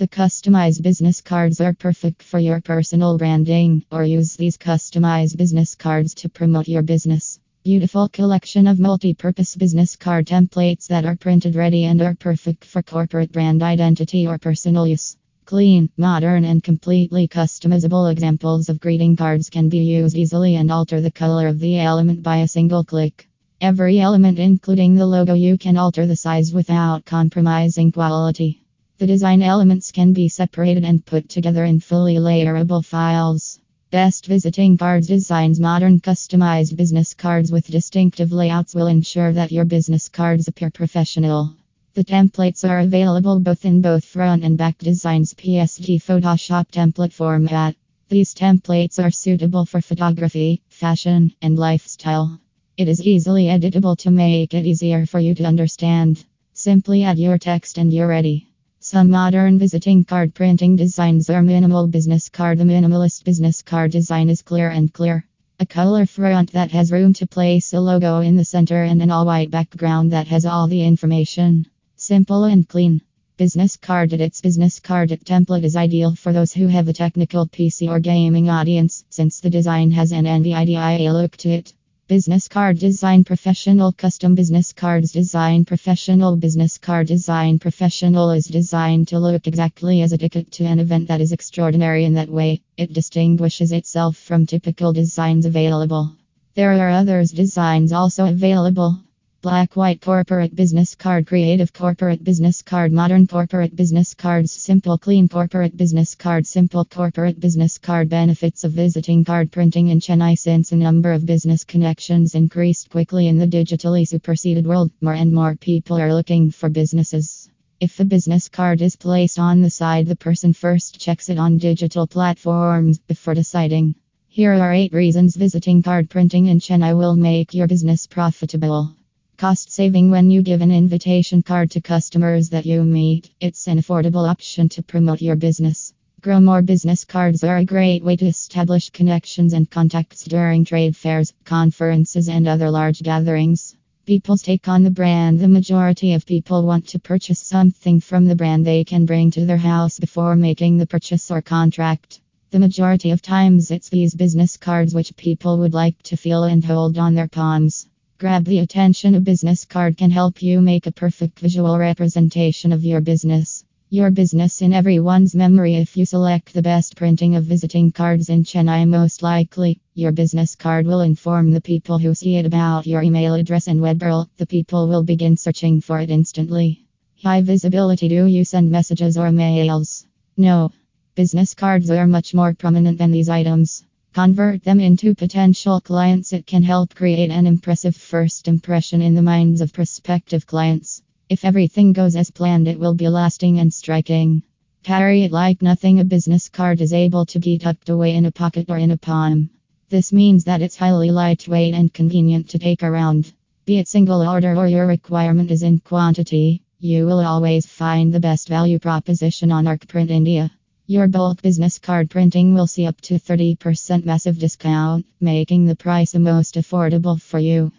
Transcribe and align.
The 0.00 0.08
customized 0.08 0.80
business 0.80 1.20
cards 1.20 1.60
are 1.60 1.74
perfect 1.74 2.22
for 2.22 2.38
your 2.38 2.62
personal 2.62 3.18
branding 3.18 3.84
or 3.92 4.02
use 4.02 4.34
these 4.34 4.56
customized 4.56 5.36
business 5.36 5.74
cards 5.74 6.14
to 6.14 6.30
promote 6.30 6.68
your 6.68 6.80
business. 6.80 7.38
Beautiful 7.64 8.08
collection 8.08 8.66
of 8.66 8.80
multi-purpose 8.80 9.56
business 9.56 9.96
card 9.96 10.26
templates 10.26 10.86
that 10.86 11.04
are 11.04 11.16
printed 11.16 11.54
ready 11.54 11.84
and 11.84 12.00
are 12.00 12.14
perfect 12.14 12.64
for 12.64 12.80
corporate 12.80 13.30
brand 13.30 13.62
identity 13.62 14.26
or 14.26 14.38
personal 14.38 14.86
use. 14.86 15.18
Clean, 15.44 15.90
modern, 15.98 16.46
and 16.46 16.62
completely 16.62 17.28
customizable 17.28 18.10
examples 18.10 18.70
of 18.70 18.80
greeting 18.80 19.16
cards 19.16 19.50
can 19.50 19.68
be 19.68 19.80
used 19.80 20.16
easily 20.16 20.54
and 20.54 20.72
alter 20.72 21.02
the 21.02 21.10
color 21.10 21.46
of 21.46 21.60
the 21.60 21.78
element 21.78 22.22
by 22.22 22.38
a 22.38 22.48
single 22.48 22.84
click. 22.84 23.28
Every 23.60 24.00
element, 24.00 24.38
including 24.38 24.94
the 24.94 25.04
logo, 25.04 25.34
you 25.34 25.58
can 25.58 25.76
alter 25.76 26.06
the 26.06 26.16
size 26.16 26.54
without 26.54 27.04
compromising 27.04 27.92
quality. 27.92 28.62
The 29.00 29.06
design 29.06 29.40
elements 29.40 29.92
can 29.92 30.12
be 30.12 30.28
separated 30.28 30.84
and 30.84 31.02
put 31.02 31.30
together 31.30 31.64
in 31.64 31.80
fully 31.80 32.16
layerable 32.16 32.84
files. 32.84 33.58
Best 33.90 34.26
visiting 34.26 34.76
cards 34.76 35.06
designs 35.06 35.58
modern 35.58 36.00
customized 36.00 36.76
business 36.76 37.14
cards 37.14 37.50
with 37.50 37.66
distinctive 37.66 38.30
layouts 38.30 38.74
will 38.74 38.88
ensure 38.88 39.32
that 39.32 39.52
your 39.52 39.64
business 39.64 40.10
cards 40.10 40.48
appear 40.48 40.70
professional. 40.70 41.54
The 41.94 42.04
templates 42.04 42.68
are 42.68 42.80
available 42.80 43.40
both 43.40 43.64
in 43.64 43.80
both 43.80 44.04
front 44.04 44.44
and 44.44 44.58
back 44.58 44.76
designs 44.76 45.32
PSD 45.32 46.02
Photoshop 46.02 46.70
template 46.70 47.14
format. 47.14 47.76
These 48.10 48.34
templates 48.34 49.02
are 49.02 49.10
suitable 49.10 49.64
for 49.64 49.80
photography, 49.80 50.60
fashion, 50.68 51.32
and 51.40 51.58
lifestyle. 51.58 52.38
It 52.76 52.86
is 52.86 53.00
easily 53.00 53.44
editable 53.44 53.96
to 54.00 54.10
make 54.10 54.52
it 54.52 54.66
easier 54.66 55.06
for 55.06 55.20
you 55.20 55.34
to 55.36 55.44
understand. 55.44 56.22
Simply 56.52 57.02
add 57.04 57.18
your 57.18 57.38
text 57.38 57.78
and 57.78 57.90
you're 57.90 58.06
ready. 58.06 58.49
Some 58.92 59.10
modern 59.10 59.56
visiting 59.56 60.04
card 60.04 60.34
printing 60.34 60.74
designs 60.74 61.30
are 61.30 61.42
minimal 61.42 61.86
business 61.86 62.28
card. 62.28 62.58
The 62.58 62.64
minimalist 62.64 63.22
business 63.22 63.62
card 63.62 63.92
design 63.92 64.28
is 64.28 64.42
clear 64.42 64.68
and 64.68 64.92
clear. 64.92 65.24
A 65.60 65.64
color 65.64 66.06
front 66.06 66.50
that 66.54 66.72
has 66.72 66.90
room 66.90 67.12
to 67.12 67.26
place 67.28 67.72
a 67.72 67.78
logo 67.80 68.18
in 68.18 68.34
the 68.34 68.44
center 68.44 68.82
and 68.82 69.00
an 69.00 69.12
all 69.12 69.24
white 69.26 69.48
background 69.48 70.10
that 70.10 70.26
has 70.26 70.44
all 70.44 70.66
the 70.66 70.82
information. 70.82 71.66
Simple 71.94 72.42
and 72.42 72.68
clean. 72.68 73.00
Business 73.36 73.76
card 73.76 74.12
its 74.12 74.40
business 74.40 74.80
card 74.80 75.10
template 75.24 75.62
is 75.62 75.76
ideal 75.76 76.16
for 76.16 76.32
those 76.32 76.52
who 76.52 76.66
have 76.66 76.88
a 76.88 76.92
technical 76.92 77.46
PC 77.46 77.88
or 77.88 78.00
gaming 78.00 78.50
audience 78.50 79.04
since 79.08 79.38
the 79.38 79.50
design 79.50 79.92
has 79.92 80.10
an 80.10 80.24
NVIDIA 80.24 81.12
look 81.12 81.36
to 81.36 81.50
it. 81.50 81.74
Business 82.10 82.48
card 82.48 82.80
design 82.80 83.22
professional 83.22 83.92
custom 83.92 84.34
business 84.34 84.72
cards 84.72 85.12
design 85.12 85.64
professional 85.64 86.36
business 86.36 86.76
card 86.76 87.06
design 87.06 87.60
professional 87.60 88.32
is 88.32 88.46
designed 88.46 89.06
to 89.06 89.20
look 89.20 89.46
exactly 89.46 90.02
as 90.02 90.10
a 90.10 90.18
ticket 90.18 90.50
to 90.50 90.64
an 90.64 90.80
event 90.80 91.06
that 91.06 91.20
is 91.20 91.30
extraordinary 91.30 92.04
in 92.04 92.14
that 92.14 92.28
way. 92.28 92.62
It 92.76 92.92
distinguishes 92.92 93.70
itself 93.70 94.16
from 94.16 94.44
typical 94.44 94.92
designs 94.92 95.46
available. 95.46 96.10
There 96.56 96.72
are 96.72 96.90
others 96.90 97.30
designs 97.30 97.92
also 97.92 98.26
available. 98.26 98.98
Black 99.42 99.74
White 99.74 100.02
Corporate 100.02 100.54
Business 100.54 100.94
Card 100.94 101.26
Creative 101.26 101.72
Corporate 101.72 102.22
Business 102.22 102.60
Card 102.60 102.92
Modern 102.92 103.26
Corporate 103.26 103.74
Business 103.74 104.12
Cards 104.12 104.52
Simple 104.52 104.98
Clean 104.98 105.26
Corporate 105.30 105.74
Business 105.74 106.14
Card 106.14 106.46
Simple 106.46 106.84
Corporate 106.84 107.40
Business 107.40 107.78
Card 107.78 108.10
Benefits 108.10 108.64
of 108.64 108.72
visiting 108.72 109.24
card 109.24 109.50
printing 109.50 109.88
in 109.88 109.98
Chennai 109.98 110.38
Since 110.38 110.72
a 110.72 110.76
number 110.76 111.10
of 111.10 111.24
business 111.24 111.64
connections 111.64 112.34
increased 112.34 112.90
quickly 112.90 113.28
in 113.28 113.38
the 113.38 113.46
digitally 113.46 114.06
superseded 114.06 114.66
world, 114.66 114.90
more 115.00 115.14
and 115.14 115.32
more 115.32 115.56
people 115.56 115.98
are 115.98 116.12
looking 116.12 116.50
for 116.50 116.68
businesses. 116.68 117.48
If 117.80 117.98
a 117.98 118.04
business 118.04 118.50
card 118.50 118.82
is 118.82 118.94
placed 118.94 119.38
on 119.38 119.62
the 119.62 119.70
side, 119.70 120.06
the 120.06 120.16
person 120.16 120.52
first 120.52 121.00
checks 121.00 121.30
it 121.30 121.38
on 121.38 121.56
digital 121.56 122.06
platforms 122.06 122.98
before 122.98 123.32
deciding. 123.32 123.94
Here 124.28 124.52
are 124.52 124.74
8 124.74 124.92
reasons 124.92 125.34
visiting 125.34 125.82
card 125.82 126.10
printing 126.10 126.48
in 126.48 126.60
Chennai 126.60 126.94
will 126.94 127.16
make 127.16 127.54
your 127.54 127.66
business 127.66 128.06
profitable. 128.06 128.96
Cost 129.40 129.72
saving 129.72 130.10
when 130.10 130.30
you 130.30 130.42
give 130.42 130.60
an 130.60 130.70
invitation 130.70 131.42
card 131.42 131.70
to 131.70 131.80
customers 131.80 132.50
that 132.50 132.66
you 132.66 132.84
meet. 132.84 133.30
It's 133.40 133.68
an 133.68 133.78
affordable 133.78 134.28
option 134.28 134.68
to 134.68 134.82
promote 134.82 135.22
your 135.22 135.34
business. 135.34 135.94
Grow 136.20 136.40
more 136.40 136.60
business 136.60 137.06
cards 137.06 137.42
are 137.42 137.56
a 137.56 137.64
great 137.64 138.04
way 138.04 138.16
to 138.16 138.26
establish 138.26 138.90
connections 138.90 139.54
and 139.54 139.70
contacts 139.70 140.24
during 140.24 140.66
trade 140.66 140.94
fairs, 140.94 141.32
conferences, 141.46 142.28
and 142.28 142.46
other 142.46 142.70
large 142.70 143.02
gatherings. 143.02 143.74
People's 144.04 144.42
take 144.42 144.68
on 144.68 144.84
the 144.84 144.90
brand 144.90 145.40
The 145.40 145.48
majority 145.48 146.12
of 146.12 146.26
people 146.26 146.66
want 146.66 146.88
to 146.88 146.98
purchase 146.98 147.40
something 147.40 147.98
from 148.00 148.26
the 148.26 148.36
brand 148.36 148.66
they 148.66 148.84
can 148.84 149.06
bring 149.06 149.30
to 149.30 149.46
their 149.46 149.56
house 149.56 149.98
before 149.98 150.36
making 150.36 150.76
the 150.76 150.86
purchase 150.86 151.30
or 151.30 151.40
contract. 151.40 152.20
The 152.50 152.58
majority 152.58 153.10
of 153.10 153.22
times, 153.22 153.70
it's 153.70 153.88
these 153.88 154.14
business 154.14 154.58
cards 154.58 154.92
which 154.92 155.16
people 155.16 155.56
would 155.60 155.72
like 155.72 156.02
to 156.02 156.18
feel 156.18 156.44
and 156.44 156.62
hold 156.62 156.98
on 156.98 157.14
their 157.14 157.28
palms. 157.28 157.86
Grab 158.20 158.44
the 158.44 158.58
attention. 158.58 159.14
A 159.14 159.20
business 159.20 159.64
card 159.64 159.96
can 159.96 160.10
help 160.10 160.42
you 160.42 160.60
make 160.60 160.86
a 160.86 160.92
perfect 160.92 161.40
visual 161.40 161.78
representation 161.78 162.70
of 162.70 162.84
your 162.84 163.00
business. 163.00 163.64
Your 163.88 164.10
business 164.10 164.60
in 164.60 164.74
everyone's 164.74 165.34
memory 165.34 165.76
if 165.76 165.96
you 165.96 166.04
select 166.04 166.52
the 166.52 166.60
best 166.60 166.96
printing 166.96 167.36
of 167.36 167.44
visiting 167.44 167.92
cards 167.92 168.28
in 168.28 168.44
Chennai. 168.44 168.86
Most 168.86 169.22
likely, 169.22 169.80
your 169.94 170.12
business 170.12 170.54
card 170.54 170.86
will 170.86 171.00
inform 171.00 171.50
the 171.50 171.62
people 171.62 171.96
who 171.96 172.14
see 172.14 172.36
it 172.36 172.44
about 172.44 172.86
your 172.86 173.00
email 173.00 173.32
address 173.32 173.68
and 173.68 173.80
web 173.80 174.00
URL. 174.00 174.28
The 174.36 174.44
people 174.44 174.86
will 174.86 175.02
begin 175.02 175.38
searching 175.38 175.80
for 175.80 175.98
it 175.98 176.10
instantly. 176.10 176.84
High 177.22 177.40
visibility. 177.40 178.10
Do 178.10 178.26
you 178.26 178.44
send 178.44 178.70
messages 178.70 179.16
or 179.16 179.32
mails? 179.32 180.04
No. 180.36 180.72
Business 181.14 181.54
cards 181.54 181.90
are 181.90 182.06
much 182.06 182.34
more 182.34 182.52
prominent 182.52 182.98
than 182.98 183.12
these 183.12 183.30
items. 183.30 183.82
Convert 184.12 184.64
them 184.64 184.80
into 184.80 185.14
potential 185.14 185.80
clients. 185.80 186.32
It 186.32 186.44
can 186.44 186.64
help 186.64 186.96
create 186.96 187.30
an 187.30 187.46
impressive 187.46 187.94
first 187.94 188.48
impression 188.48 189.02
in 189.02 189.14
the 189.14 189.22
minds 189.22 189.60
of 189.60 189.72
prospective 189.72 190.48
clients. 190.48 191.00
If 191.28 191.44
everything 191.44 191.92
goes 191.92 192.16
as 192.16 192.28
planned, 192.32 192.66
it 192.66 192.80
will 192.80 192.94
be 192.94 193.08
lasting 193.08 193.60
and 193.60 193.72
striking. 193.72 194.42
Carry 194.82 195.22
it 195.22 195.30
like 195.30 195.62
nothing. 195.62 196.00
A 196.00 196.04
business 196.04 196.48
card 196.48 196.80
is 196.80 196.92
able 196.92 197.24
to 197.26 197.38
be 197.38 197.56
tucked 197.56 197.88
away 197.88 198.16
in 198.16 198.26
a 198.26 198.32
pocket 198.32 198.66
or 198.68 198.78
in 198.78 198.90
a 198.90 198.96
palm. 198.96 199.48
This 199.90 200.12
means 200.12 200.42
that 200.44 200.60
it's 200.60 200.76
highly 200.76 201.12
lightweight 201.12 201.74
and 201.74 201.94
convenient 201.94 202.48
to 202.50 202.58
take 202.58 202.82
around. 202.82 203.32
Be 203.64 203.78
it 203.78 203.86
single 203.86 204.28
order 204.28 204.56
or 204.56 204.66
your 204.66 204.88
requirement 204.88 205.52
is 205.52 205.62
in 205.62 205.78
quantity, 205.78 206.62
you 206.80 207.06
will 207.06 207.20
always 207.20 207.64
find 207.64 208.12
the 208.12 208.18
best 208.18 208.48
value 208.48 208.80
proposition 208.80 209.52
on 209.52 209.66
ArcPrint 209.66 210.10
India. 210.10 210.50
Your 210.90 211.06
bulk 211.06 211.40
business 211.40 211.78
card 211.78 212.10
printing 212.10 212.52
will 212.52 212.66
see 212.66 212.84
up 212.84 213.00
to 213.02 213.14
30% 213.14 214.04
massive 214.04 214.40
discount, 214.40 215.06
making 215.20 215.66
the 215.66 215.76
price 215.76 216.10
the 216.10 216.18
most 216.18 216.56
affordable 216.56 217.22
for 217.22 217.38
you. 217.38 217.70